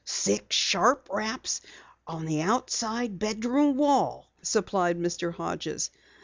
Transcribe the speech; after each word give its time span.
"Six 0.03 0.55
sharp 0.55 1.09
raps 1.11 1.61
on 2.07 2.25
the 2.25 2.41
outside 2.41 3.19
bedroom 3.19 3.77
wall," 3.77 4.31
supplied 4.41 4.97
Mr. 4.97 5.31
Hodges. 5.31 5.91